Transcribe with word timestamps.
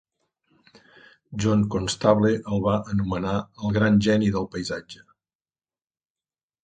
John 1.43 1.61
Constable 1.75 2.31
el 2.55 2.63
va 2.67 2.73
anomenar 2.95 3.35
"el 3.67 3.77
gran 3.79 4.03
geni 4.07 4.33
del 4.37 4.49
paisatge". 4.57 5.05